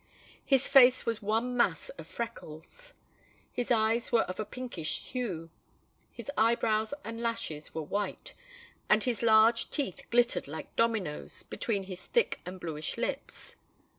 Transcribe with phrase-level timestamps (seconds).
[0.43, 2.95] His face was one mass of freckles;
[3.53, 5.51] his eyes were of a pinkish hue;
[6.11, 8.33] his eyebrows and lashes were white;
[8.89, 13.57] and his large teeth glittered like dominoes between his thick and blueish lips.